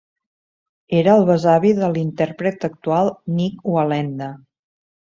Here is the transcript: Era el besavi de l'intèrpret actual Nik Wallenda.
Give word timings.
Era 0.99 1.13
el 1.17 1.27
besavi 1.27 1.75
de 1.81 1.91
l'intèrpret 1.99 2.67
actual 2.71 3.13
Nik 3.39 3.71
Wallenda. 3.77 4.37